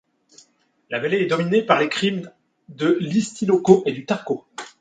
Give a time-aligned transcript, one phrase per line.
[0.89, 2.31] La vallée est dominée par les cimes
[2.69, 4.33] de l'Istállós-kő et du Tar-kő.